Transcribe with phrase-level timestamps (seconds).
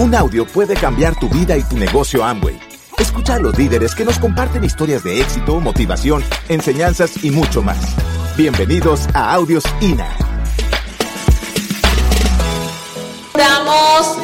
[0.00, 2.58] Un audio puede cambiar tu vida y tu negocio Amway.
[2.96, 7.76] Escucha a los líderes que nos comparten historias de éxito, motivación, enseñanzas y mucho más.
[8.34, 10.08] Bienvenidos a Audios INA.
[13.34, 14.16] Damos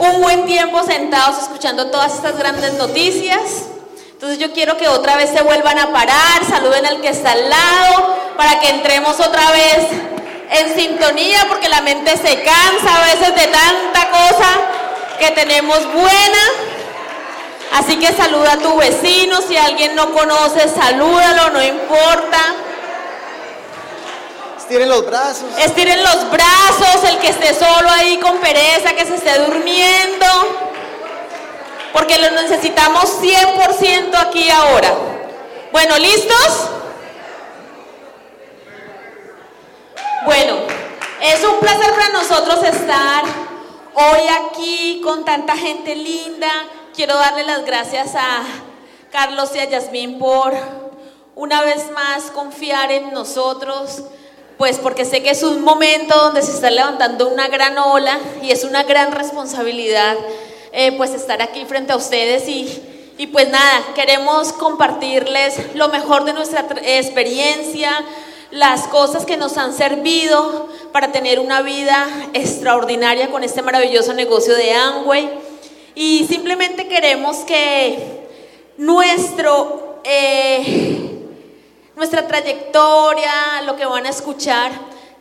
[0.00, 3.68] un buen tiempo sentados escuchando todas estas grandes noticias.
[4.14, 7.48] Entonces yo quiero que otra vez se vuelvan a parar, saluden al que está al
[7.48, 9.86] lado, para que entremos otra vez
[10.52, 13.46] en sintonía, porque la mente se cansa a veces de
[15.42, 16.42] tenemos buena.
[17.72, 22.54] Así que saluda a tu vecino, si alguien no conoce, salúdalo, no importa.
[24.58, 25.58] Estiren los brazos.
[25.58, 30.26] Estiren los brazos, el que esté solo ahí con pereza, que se esté durmiendo.
[31.92, 34.94] Porque lo necesitamos 100% aquí ahora.
[35.72, 36.68] Bueno, ¿listos?
[40.24, 40.54] Bueno,
[41.20, 43.51] es un placer para nosotros estar
[43.94, 46.50] hoy aquí con tanta gente linda.
[46.94, 48.42] Quiero darle las gracias a
[49.10, 50.54] Carlos y a Yasmín por
[51.34, 54.02] una vez más confiar en nosotros,
[54.58, 58.50] pues porque sé que es un momento donde se está levantando una gran ola y
[58.50, 60.16] es una gran responsabilidad
[60.72, 62.82] eh, pues estar aquí frente a ustedes y,
[63.18, 68.04] y pues nada, queremos compartirles lo mejor de nuestra experiencia,
[68.52, 74.54] las cosas que nos han servido para tener una vida extraordinaria con este maravilloso negocio
[74.54, 75.30] de Amway.
[75.94, 78.28] Y simplemente queremos que
[78.76, 81.26] nuestro, eh,
[81.96, 84.70] nuestra trayectoria, lo que van a escuchar,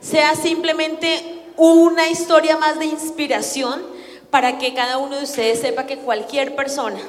[0.01, 3.81] sea simplemente una historia más de inspiración
[4.29, 6.99] para que cada uno de ustedes sepa que cualquier persona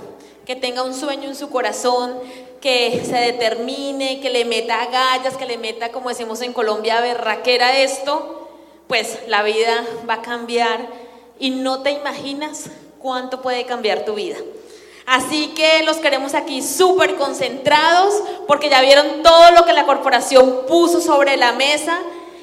[0.46, 2.18] que tenga un sueño en su corazón,
[2.62, 7.78] que se determine, que le meta gallas, que le meta, como decimos en Colombia, berraquera
[7.78, 8.48] esto,
[8.86, 10.86] pues la vida va a cambiar
[11.40, 12.66] y no te imaginas
[13.00, 14.36] cuánto puede cambiar tu vida.
[15.06, 18.14] Así que los queremos aquí súper concentrados
[18.46, 21.98] porque ya vieron todo lo que la corporación puso sobre la mesa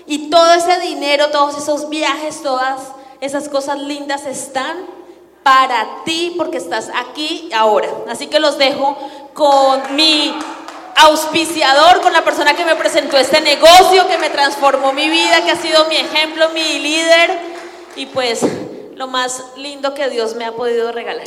[0.05, 2.81] y todo ese dinero, todos esos viajes, todas
[3.21, 4.77] esas cosas lindas están
[5.43, 7.89] para ti porque estás aquí ahora.
[8.09, 8.97] Así que los dejo
[9.39, 10.37] con mi
[10.97, 15.51] auspiciador, con la persona que me presentó este negocio, que me transformó mi vida, que
[15.51, 17.39] ha sido mi ejemplo, mi líder
[17.95, 18.41] y pues
[18.95, 21.25] lo más lindo que Dios me ha podido regalar.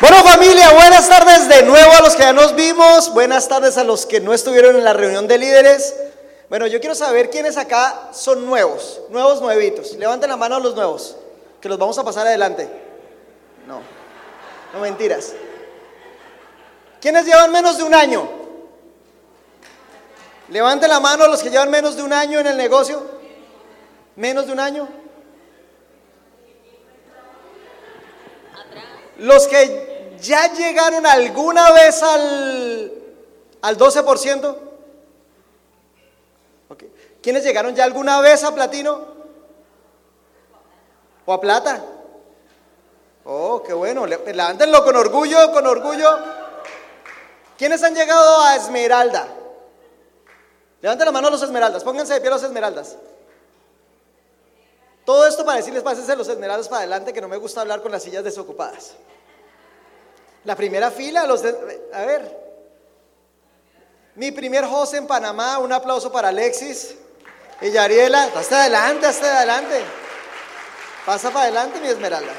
[0.00, 3.84] Bueno familia, buenas tardes de nuevo a los que ya nos vimos, buenas tardes a
[3.84, 5.94] los que no estuvieron en la reunión de líderes.
[6.48, 9.92] Bueno, yo quiero saber quiénes acá son nuevos, nuevos nuevitos.
[9.92, 11.14] Levanten la mano a los nuevos,
[11.60, 12.68] que los vamos a pasar adelante.
[13.64, 13.80] No,
[14.72, 15.34] no mentiras.
[17.00, 18.28] ¿Quiénes llevan menos de un año?
[20.48, 23.18] Levanten la mano los que llevan menos de un año en el negocio.
[24.16, 24.88] ¿Menos de un año?
[29.18, 32.92] Los que ya llegaron alguna vez al,
[33.62, 34.56] al 12%.
[36.70, 36.92] Okay.
[37.22, 39.06] ¿Quiénes llegaron ya alguna vez a platino?
[41.26, 41.84] ¿O a plata?
[43.30, 44.06] Oh, qué bueno.
[44.06, 46.18] Levántenlo con orgullo, con orgullo.
[47.58, 49.28] ¿Quiénes han llegado a esmeralda?
[50.80, 51.84] Levanten la mano los esmeraldas.
[51.84, 52.96] Pónganse de pie los esmeraldas.
[55.04, 57.92] Todo esto para decirles, pásense los esmeraldas para adelante, que no me gusta hablar con
[57.92, 58.92] las sillas desocupadas.
[60.44, 62.48] La primera fila, los de, a ver.
[64.14, 66.94] Mi primer host en Panamá, un aplauso para Alexis
[67.60, 68.30] y Yariela.
[68.34, 69.82] Hasta adelante, hasta adelante.
[71.04, 72.32] Pasa para adelante, mi esmeralda.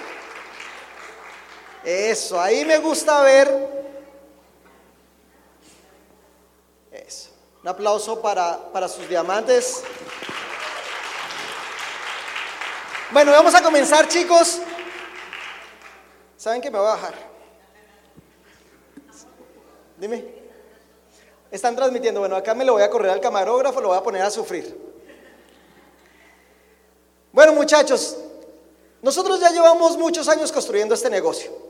[1.84, 3.70] Eso, ahí me gusta ver.
[6.92, 7.30] Eso.
[7.62, 9.84] Un aplauso para, para sus diamantes.
[13.12, 14.60] Bueno, vamos a comenzar, chicos.
[16.38, 17.16] ¿Saben que me voy a bajar?
[19.98, 20.26] Dime.
[21.52, 22.20] Están transmitiendo.
[22.20, 24.78] Bueno, acá me lo voy a correr al camarógrafo, lo voy a poner a sufrir.
[27.32, 28.18] Bueno, muchachos,
[29.02, 31.69] nosotros ya llevamos muchos años construyendo este negocio.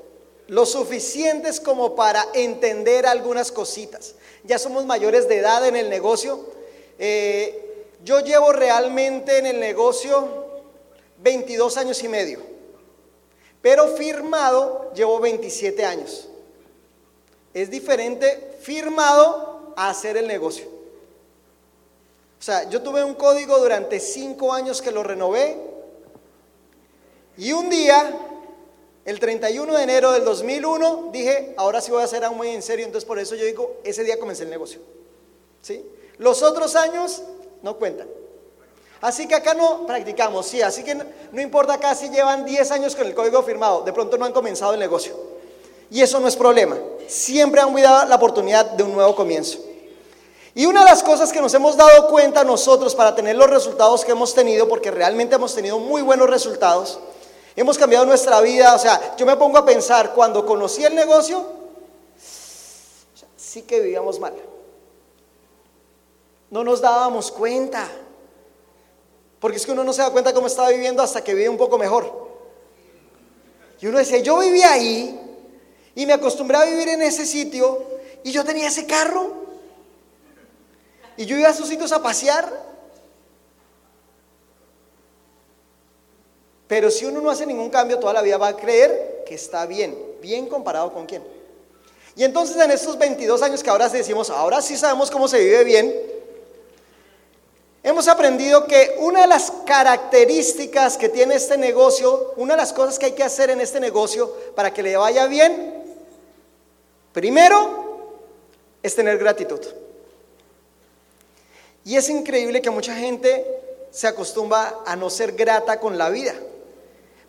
[0.49, 4.15] Lo suficientes como para entender algunas cositas.
[4.43, 6.43] Ya somos mayores de edad en el negocio.
[6.97, 10.47] Eh, yo llevo realmente en el negocio
[11.19, 12.39] 22 años y medio,
[13.61, 16.27] pero firmado llevo 27 años.
[17.53, 20.65] Es diferente firmado a hacer el negocio.
[22.39, 25.57] O sea, yo tuve un código durante 5 años que lo renové
[27.37, 28.17] y un día,
[29.05, 32.61] el 31 de enero del 2001, dije, ahora sí voy a hacer algo muy en
[32.61, 34.81] serio, entonces por eso yo digo, ese día comencé el negocio.
[35.61, 35.85] ¿Sí?
[36.17, 37.23] Los otros años
[37.61, 38.07] no cuentan.
[39.01, 42.71] Así que acá no practicamos, sí, así que no, no importa acá si llevan 10
[42.71, 45.15] años con el código firmado, de pronto no han comenzado el negocio.
[45.91, 46.77] Y eso no es problema.
[47.07, 49.59] Siempre han dado la oportunidad de un nuevo comienzo.
[50.53, 54.03] Y una de las cosas que nos hemos dado cuenta nosotros para tener los resultados
[54.03, 56.99] que hemos tenido, porque realmente hemos tenido muy buenos resultados,
[57.59, 61.45] hemos cambiado nuestra vida, o sea, yo me pongo a pensar, cuando conocí el negocio,
[63.35, 64.33] sí que vivíamos mal.
[66.49, 67.85] No nos dábamos cuenta.
[69.41, 71.57] Porque es que uno no se da cuenta cómo estaba viviendo hasta que vive un
[71.57, 72.29] poco mejor.
[73.81, 75.19] Y uno decía, yo vivía ahí
[75.95, 77.83] y me acostumbré a vivir en ese sitio
[78.23, 79.33] y yo tenía ese carro
[81.17, 82.68] y yo iba a esos sitios a pasear.
[86.69, 89.65] Pero si uno no hace ningún cambio, toda la vida va a creer que está
[89.65, 89.97] bien.
[90.21, 91.23] Bien comparado con quién.
[92.15, 95.63] Y entonces en estos 22 años que ahora decimos, ahora sí sabemos cómo se vive
[95.63, 95.95] bien,
[97.81, 102.99] hemos aprendido que una de las características que tiene este negocio, una de las cosas
[102.99, 105.73] que hay que hacer en este negocio para que le vaya bien,
[107.13, 108.19] primero
[108.83, 109.61] es tener gratitud.
[111.83, 113.43] Y es increíble que mucha gente
[113.89, 116.35] se acostumbra a no ser grata con la vida.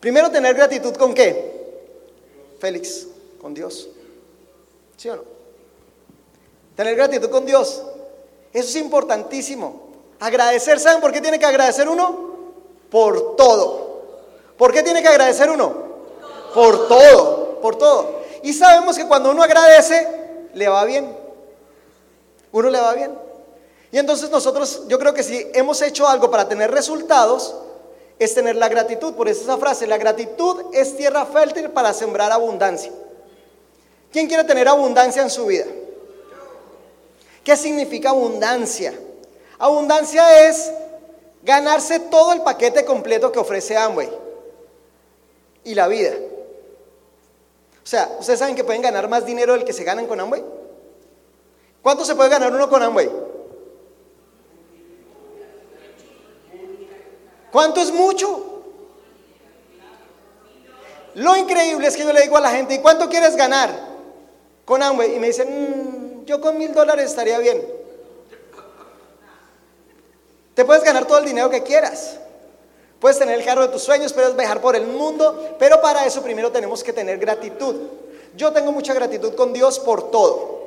[0.01, 1.61] Primero tener gratitud con qué?
[2.59, 3.07] Félix,
[3.39, 3.87] con Dios.
[4.97, 5.23] ¿Sí o no?
[6.75, 7.83] Tener gratitud con Dios.
[8.51, 9.89] Eso es importantísimo.
[10.19, 12.31] Agradecer, ¿saben por qué tiene que agradecer uno?
[12.89, 14.01] Por todo.
[14.57, 15.71] ¿Por qué tiene que agradecer uno?
[16.53, 18.21] Por todo, por todo.
[18.41, 20.07] Y sabemos que cuando uno agradece,
[20.55, 21.15] le va bien.
[22.51, 23.15] Uno le va bien.
[23.91, 27.55] Y entonces nosotros, yo creo que si hemos hecho algo para tener resultados,
[28.25, 29.13] es tener la gratitud.
[29.15, 32.91] Por eso esa frase, la gratitud es tierra fértil para sembrar abundancia.
[34.11, 35.65] ¿Quién quiere tener abundancia en su vida?
[37.43, 38.93] ¿Qué significa abundancia?
[39.57, 40.71] Abundancia es
[41.41, 44.09] ganarse todo el paquete completo que ofrece Amway
[45.63, 46.13] y la vida.
[47.83, 50.43] O sea, ¿ustedes saben que pueden ganar más dinero del que se ganan con Amway?
[51.81, 53.09] ¿Cuánto se puede ganar uno con Amway?
[57.51, 58.63] ¿Cuánto es mucho?
[61.15, 63.91] Lo increíble es que yo le digo a la gente, ¿y cuánto quieres ganar?
[64.71, 67.61] con Amway y me dicen, mm, yo con mil dólares estaría bien.
[70.53, 72.17] Te puedes ganar todo el dinero que quieras.
[72.99, 76.21] Puedes tener el carro de tus sueños, puedes viajar por el mundo, pero para eso
[76.21, 77.75] primero tenemos que tener gratitud.
[78.37, 80.61] Yo tengo mucha gratitud con Dios por todo.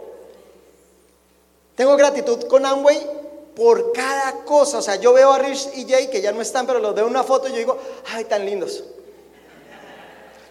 [1.76, 3.23] Tengo gratitud con Amway
[3.54, 4.78] por cada cosa.
[4.78, 7.04] O sea, yo veo a Rich y Jay que ya no están, pero los veo
[7.04, 7.78] en una foto y yo digo,
[8.12, 8.84] ay, tan lindos.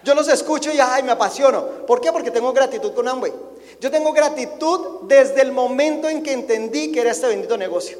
[0.04, 1.86] Yo los escucho y ay, me apasiono.
[1.88, 2.12] ¿Por qué?
[2.12, 3.34] Porque tengo gratitud con Amway.
[3.80, 7.98] Yo tengo gratitud desde el momento en que entendí que era este bendito negocio.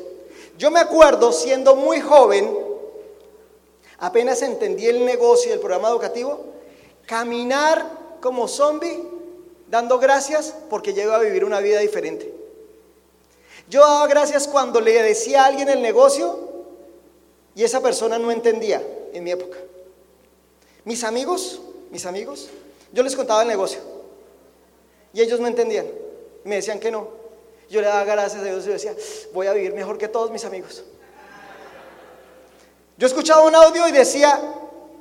[0.58, 2.58] Yo me acuerdo siendo muy joven,
[3.98, 6.46] apenas entendí el negocio y el programa educativo,
[7.06, 7.86] caminar
[8.22, 9.04] como zombie
[9.70, 12.33] dando gracias porque llego a vivir una vida diferente.
[13.74, 16.38] Yo daba gracias cuando le decía a alguien el negocio
[17.56, 19.58] y esa persona no entendía en mi época.
[20.86, 21.60] Mis amigos
[21.90, 22.50] mis amigos,
[22.92, 23.80] yo les contaba el negocio
[25.12, 25.88] y ellos no entendían,
[26.44, 27.08] me decían que no.
[27.68, 28.96] Yo le daba gracias a Dios y decía,
[29.34, 30.84] voy a vivir mejor que todos mis amigos.
[32.96, 34.40] Yo escuchaba un audio y decía,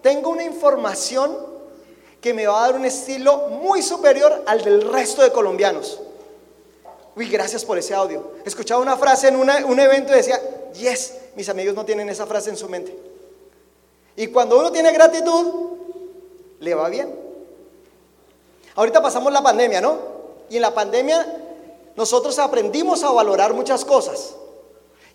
[0.00, 1.37] tengo una información
[2.23, 6.00] que me va a dar un estilo muy superior al del resto de colombianos.
[7.14, 8.33] Uy, gracias por ese audio.
[8.45, 10.40] Escuchaba una frase en un evento y decía,
[10.73, 12.97] yes, mis amigos no tienen esa frase en su mente.
[14.16, 15.47] Y cuando uno tiene gratitud,
[16.61, 17.14] le va bien.
[18.75, 19.99] Ahorita pasamos la pandemia, ¿no?
[20.49, 21.26] Y en la pandemia
[21.97, 24.35] nosotros aprendimos a valorar muchas cosas.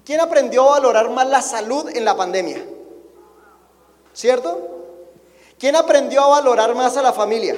[0.06, 2.64] ¿Quién aprendió a valorar más la salud en la pandemia?
[4.14, 4.86] ¿Cierto?
[5.60, 7.58] ¿Quién aprendió a valorar más a la familia?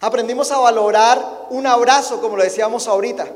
[0.00, 3.28] Aprendimos a valorar un abrazo, como lo decíamos ahorita.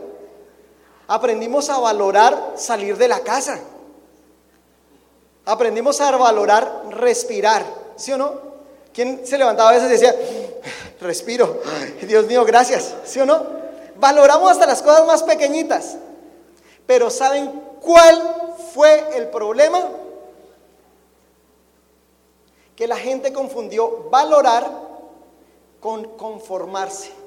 [1.06, 3.60] Aprendimos a valorar salir de la casa.
[5.44, 7.64] Aprendimos a valorar respirar,
[7.96, 8.32] ¿sí o no?
[8.94, 10.14] ¿Quién se levantaba a veces y decía,
[11.00, 11.60] respiro,
[12.02, 12.94] Dios mío, gracias?
[13.04, 13.44] ¿Sí o no?
[13.96, 15.96] Valoramos hasta las cosas más pequeñitas.
[16.86, 19.80] Pero ¿saben cuál fue el problema?
[22.76, 24.70] Que la gente confundió valorar
[25.80, 27.23] con conformarse.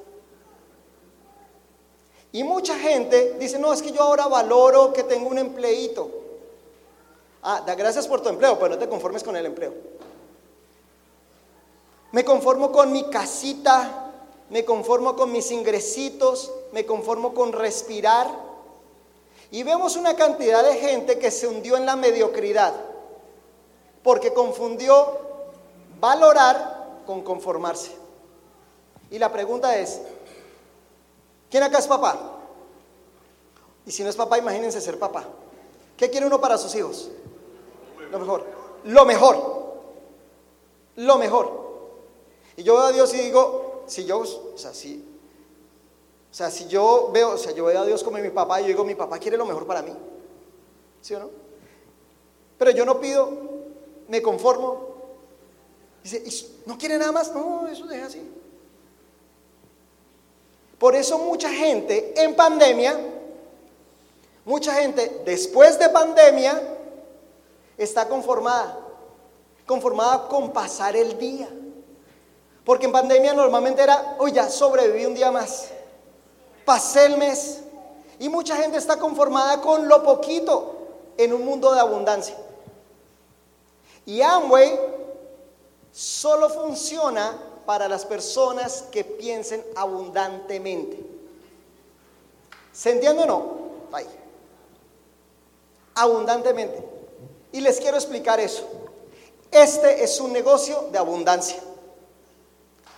[2.31, 6.09] Y mucha gente dice, no, es que yo ahora valoro que tengo un empleito.
[7.41, 9.73] Ah, da gracias por tu empleo, pero no te conformes con el empleo.
[12.11, 14.11] Me conformo con mi casita,
[14.49, 18.27] me conformo con mis ingresitos, me conformo con respirar.
[19.51, 22.73] Y vemos una cantidad de gente que se hundió en la mediocridad
[24.03, 25.19] porque confundió
[25.99, 27.91] valorar con conformarse.
[29.11, 30.01] Y la pregunta es,
[31.49, 32.37] ¿quién acá es papá?
[33.85, 35.25] Y si no es papá, imagínense ser papá.
[35.95, 37.09] ¿Qué quiere uno para sus hijos?
[38.11, 38.45] Lo mejor.
[38.83, 39.57] Lo mejor.
[40.97, 41.67] Lo mejor.
[42.57, 45.05] Y yo veo a Dios y digo, si yo, o sea, si,
[46.31, 48.63] o sea, si yo veo, o sea, yo veo a Dios como mi papá, y
[48.63, 49.93] yo digo, mi papá quiere lo mejor para mí.
[51.01, 51.29] ¿Sí o no?
[52.57, 53.29] Pero yo no pido,
[54.07, 54.87] me conformo.
[56.03, 56.23] Dice,
[56.65, 57.33] ¿no quiere nada más?
[57.33, 58.21] No, eso deja así.
[60.87, 62.97] Por eso mucha gente en pandemia,
[64.45, 66.77] mucha gente después de pandemia
[67.77, 68.79] está conformada,
[69.65, 71.49] conformada con pasar el día.
[72.63, 75.67] Porque en pandemia normalmente era, oye, ya sobreviví un día más,
[76.63, 77.59] pasé el mes.
[78.17, 82.37] Y mucha gente está conformada con lo poquito en un mundo de abundancia.
[84.05, 84.79] Y Amway
[85.91, 91.05] solo funciona para las personas que piensen abundantemente.
[92.71, 93.57] ¿Se entiende o no?
[93.91, 94.07] Ahí.
[95.95, 96.81] Abundantemente.
[97.51, 98.65] Y les quiero explicar eso.
[99.51, 101.61] Este es un negocio de abundancia.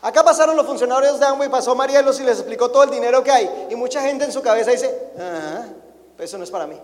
[0.03, 3.31] Acá pasaron los funcionarios de Amway, pasó Marielos y les explicó todo el dinero que
[3.31, 3.67] hay.
[3.71, 5.65] Y mucha gente en su cabeza dice, ah,
[6.19, 6.79] eso no es para mí.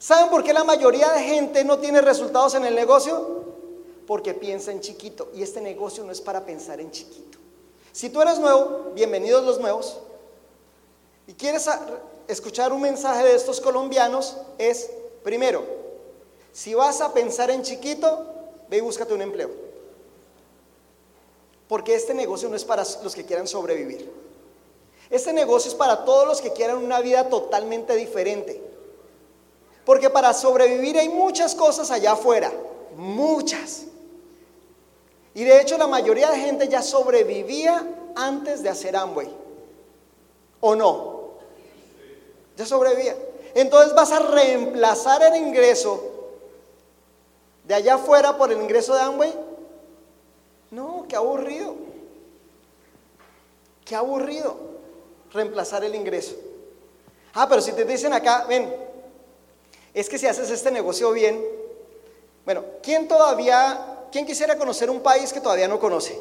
[0.00, 3.39] ¿Saben por qué la mayoría de gente no tiene resultados en el negocio?
[4.10, 5.30] Porque piensa en chiquito.
[5.32, 7.38] Y este negocio no es para pensar en chiquito.
[7.92, 9.98] Si tú eres nuevo, bienvenidos los nuevos,
[11.28, 11.68] y quieres
[12.26, 14.90] escuchar un mensaje de estos colombianos, es,
[15.22, 15.64] primero,
[16.52, 18.26] si vas a pensar en chiquito,
[18.68, 19.52] ve y búscate un empleo.
[21.68, 24.10] Porque este negocio no es para los que quieran sobrevivir.
[25.08, 28.60] Este negocio es para todos los que quieran una vida totalmente diferente.
[29.84, 32.52] Porque para sobrevivir hay muchas cosas allá afuera,
[32.96, 33.84] muchas.
[35.34, 39.30] Y de hecho la mayoría de gente ya sobrevivía antes de hacer Amway.
[40.60, 41.30] ¿O no?
[42.56, 43.16] Ya sobrevivía.
[43.54, 46.02] Entonces vas a reemplazar el ingreso
[47.64, 49.34] de allá afuera por el ingreso de Amway.
[50.70, 51.74] No, qué aburrido.
[53.84, 54.56] Qué aburrido
[55.32, 56.34] reemplazar el ingreso.
[57.34, 58.72] Ah, pero si te dicen acá, ven,
[59.94, 61.44] es que si haces este negocio bien,
[62.44, 66.20] bueno, ¿quién todavía, quién quisiera conocer un país que todavía no conoce?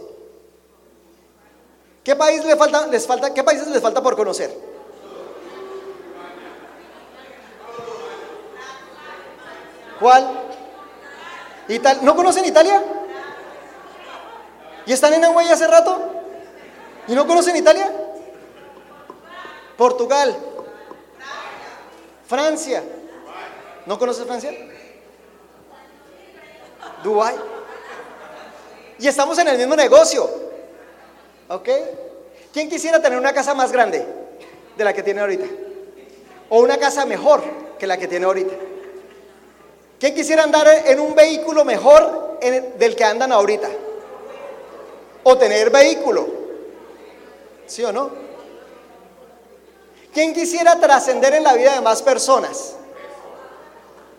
[2.03, 2.57] ¿Qué país les
[3.05, 4.55] falta, qué países les falta por conocer?
[9.99, 10.27] ¿Cuál?
[12.01, 12.81] ¿No conocen Italia?
[14.85, 15.99] ¿Y están en Hawái hace rato?
[17.07, 17.91] ¿Y no conocen Italia?
[19.77, 20.35] Portugal.
[22.27, 22.83] Francia.
[23.85, 24.51] ¿No conoces Francia?
[27.03, 27.35] Dubai.
[28.99, 30.29] Y estamos en el mismo negocio.
[31.47, 31.69] ¿Ok?
[32.53, 34.05] ¿Quién quisiera tener una casa más grande
[34.75, 35.45] de la que tiene ahorita?
[36.49, 37.41] O una casa mejor
[37.77, 38.53] que la que tiene ahorita.
[39.99, 43.69] ¿Quién quisiera andar en un vehículo mejor del que andan ahorita?
[45.23, 46.27] O tener vehículo.
[47.67, 48.09] ¿Sí o no?
[50.13, 52.75] ¿Quién quisiera trascender en la vida de más personas?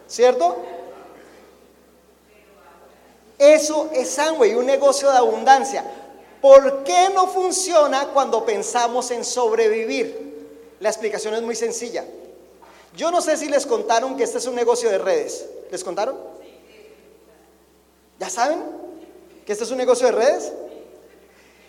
[0.06, 0.56] ¿Cierto?
[3.40, 5.82] Eso es y un negocio de abundancia.
[6.42, 10.76] ¿Por qué no funciona cuando pensamos en sobrevivir?
[10.78, 12.04] La explicación es muy sencilla.
[12.94, 15.46] Yo no sé si les contaron que este es un negocio de redes.
[15.70, 16.18] ¿Les contaron?
[18.18, 18.62] ¿Ya saben
[19.46, 20.52] que este es un negocio de redes?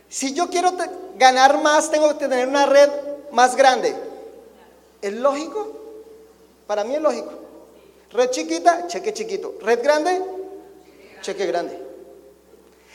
[0.09, 0.73] Si yo quiero
[1.17, 2.89] ganar más, tengo que tener una red
[3.31, 3.95] más grande.
[5.01, 5.71] ¿Es lógico?
[6.67, 7.31] Para mí es lógico.
[8.11, 9.55] Red chiquita, cheque chiquito.
[9.61, 10.21] Red grande,
[11.21, 11.79] cheque grande.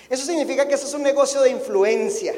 [0.09, 2.35] Eso significa que eso es un negocio de influencia.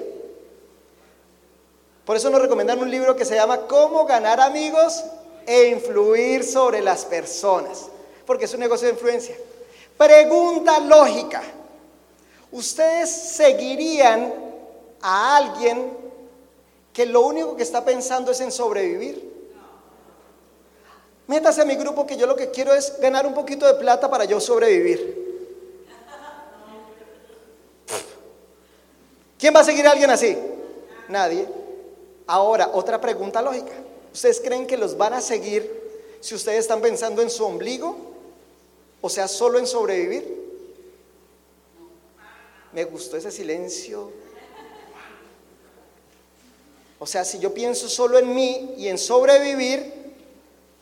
[2.04, 5.04] Por eso nos recomiendan un libro que se llama Cómo ganar amigos
[5.47, 7.87] e influir sobre las personas.
[8.25, 9.37] Porque es un negocio de influencia.
[9.97, 11.42] Pregunta lógica.
[12.50, 14.33] ¿Ustedes seguirían
[15.02, 15.92] a alguien
[16.95, 19.28] que lo único que está pensando es en sobrevivir?
[21.26, 24.11] Métase a mi grupo que yo lo que quiero es ganar un poquito de plata
[24.11, 25.27] para yo sobrevivir.
[29.38, 30.37] ¿Quién va a seguir a alguien así?
[31.09, 31.47] Nadie.
[32.26, 33.73] Ahora, otra pregunta lógica.
[34.12, 35.71] ¿Ustedes creen que los van a seguir
[36.21, 37.97] si ustedes están pensando en su ombligo?
[39.00, 40.37] O sea, solo en sobrevivir.
[42.73, 44.11] Me gustó ese silencio.
[46.99, 49.92] O sea, si yo pienso solo en mí y en sobrevivir,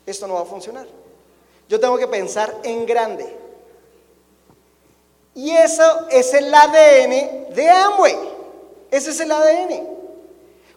[0.06, 0.86] esto no va a funcionar.
[1.68, 3.36] Yo tengo que pensar en grande.
[5.34, 8.35] Y eso es el ADN de Amway.
[8.96, 9.86] Ese es el ADN.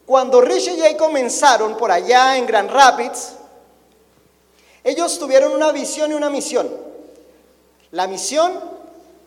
[0.06, 3.30] Cuando Rich y Jay comenzaron por allá en Grand Rapids,
[4.84, 6.70] ellos tuvieron una visión y una misión.
[7.92, 8.60] La misión,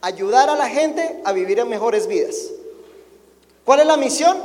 [0.02, 2.36] ayudar a la gente a vivir en mejores vidas.
[3.64, 4.36] ¿Cuál es la misión?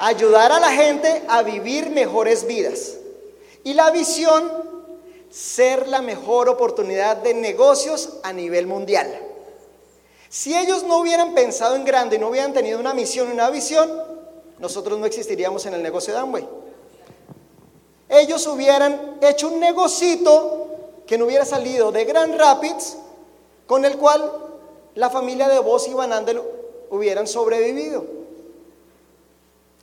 [0.00, 2.94] Ayudar a la gente a vivir mejores vidas.
[3.62, 4.50] Y la visión,
[5.30, 9.31] ser la mejor oportunidad de negocios a nivel mundial.
[10.32, 13.50] Si ellos no hubieran pensado en grande y no hubieran tenido una misión y una
[13.50, 14.02] visión,
[14.60, 16.48] nosotros no existiríamos en el negocio de Amway.
[18.08, 20.68] Ellos hubieran hecho un negocito
[21.06, 22.96] que no hubiera salido de Grand Rapids,
[23.66, 24.32] con el cual
[24.94, 26.40] la familia de Vos y Van Andel
[26.88, 28.06] hubieran sobrevivido.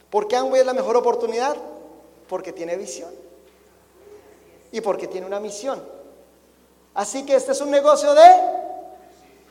[0.09, 1.57] ¿Por qué Amway es la mejor oportunidad?
[2.27, 3.11] Porque tiene visión
[4.71, 5.79] y porque tiene una misión.
[6.95, 8.25] Así que este es un negocio de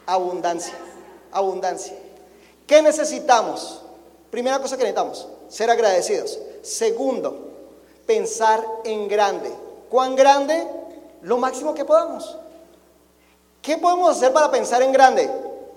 [0.09, 0.75] abundancia,
[1.33, 1.95] abundancia.
[2.67, 3.83] ¿Qué necesitamos?
[4.31, 6.39] Primera cosa que necesitamos, ser agradecidos.
[6.63, 7.53] Segundo,
[8.07, 9.51] pensar en grande.
[9.89, 10.67] ¿Cuán grande?
[11.23, 12.37] Lo máximo que podamos.
[13.63, 15.31] ¿Qué podemos hacer para pensar en grande?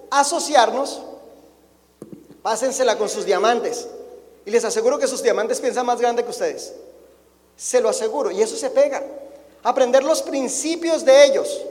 [0.10, 1.02] Asociarnos.
[2.42, 3.88] Pásensela con sus diamantes.
[4.46, 6.74] Y les aseguro que sus diamantes piensan más grande que ustedes.
[7.56, 8.32] Se lo aseguro.
[8.32, 9.04] Y eso se pega
[9.64, 11.62] aprender los principios de ellos.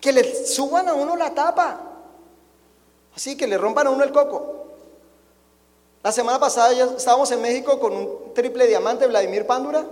[0.00, 1.80] Que le suban a uno la tapa.
[3.14, 4.66] Así que le rompan a uno el coco.
[6.02, 9.84] La semana pasada ya estábamos en México con un triple diamante, Vladimir Pándura.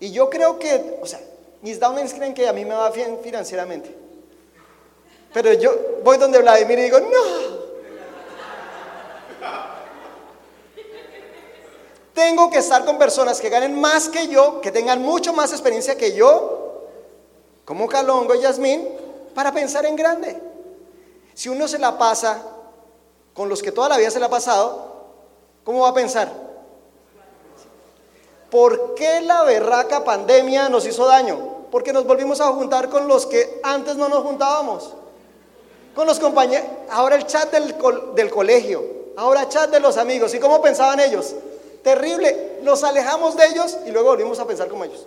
[0.00, 1.20] Y yo creo que, o sea,
[1.62, 3.94] mis downlines creen que a mí me va bien financieramente.
[5.32, 5.72] Pero yo
[6.04, 7.58] voy donde Vladimir y digo, no,
[12.18, 15.96] Tengo que estar con personas que ganen más que yo, que tengan mucho más experiencia
[15.96, 16.82] que yo,
[17.64, 18.88] como Calongo y Yasmín,
[19.34, 20.40] para pensar en grande.
[21.34, 22.42] Si uno se la pasa
[23.34, 24.96] con los que toda la vida se la ha pasado,
[25.64, 26.30] ¿cómo va a pensar?
[28.50, 31.66] ¿Por qué la berraca pandemia nos hizo daño?
[31.70, 34.94] Porque nos volvimos a juntar con los que antes no nos juntábamos.
[35.94, 37.74] Con los compañeros, ahora el chat del,
[38.14, 38.84] del colegio,
[39.16, 40.32] ahora chat de los amigos.
[40.34, 41.34] ¿Y cómo pensaban ellos?
[41.82, 42.58] terrible.
[42.62, 45.06] Nos alejamos de ellos y luego volvimos a pensar como ellos.